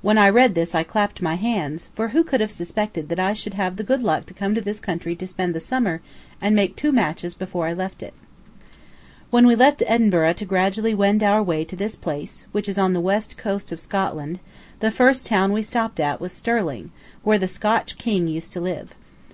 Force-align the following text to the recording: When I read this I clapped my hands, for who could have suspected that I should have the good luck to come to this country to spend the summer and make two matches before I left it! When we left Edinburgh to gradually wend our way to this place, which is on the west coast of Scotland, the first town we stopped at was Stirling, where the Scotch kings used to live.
When 0.00 0.16
I 0.16 0.30
read 0.30 0.54
this 0.54 0.74
I 0.74 0.82
clapped 0.82 1.20
my 1.20 1.34
hands, 1.34 1.90
for 1.92 2.08
who 2.08 2.24
could 2.24 2.40
have 2.40 2.50
suspected 2.50 3.10
that 3.10 3.20
I 3.20 3.34
should 3.34 3.52
have 3.52 3.76
the 3.76 3.84
good 3.84 4.02
luck 4.02 4.24
to 4.24 4.32
come 4.32 4.54
to 4.54 4.62
this 4.62 4.80
country 4.80 5.14
to 5.16 5.26
spend 5.26 5.54
the 5.54 5.60
summer 5.60 6.00
and 6.40 6.56
make 6.56 6.74
two 6.74 6.90
matches 6.90 7.34
before 7.34 7.66
I 7.66 7.74
left 7.74 8.02
it! 8.02 8.14
When 9.28 9.46
we 9.46 9.54
left 9.54 9.82
Edinburgh 9.86 10.32
to 10.32 10.46
gradually 10.46 10.94
wend 10.94 11.22
our 11.22 11.42
way 11.42 11.66
to 11.66 11.76
this 11.76 11.96
place, 11.96 12.46
which 12.50 12.66
is 12.66 12.78
on 12.78 12.94
the 12.94 12.98
west 13.02 13.36
coast 13.36 13.70
of 13.70 13.78
Scotland, 13.78 14.38
the 14.80 14.90
first 14.90 15.26
town 15.26 15.52
we 15.52 15.60
stopped 15.60 16.00
at 16.00 16.18
was 16.18 16.32
Stirling, 16.32 16.90
where 17.22 17.36
the 17.38 17.46
Scotch 17.46 17.98
kings 17.98 18.30
used 18.30 18.54
to 18.54 18.62
live. 18.62 18.94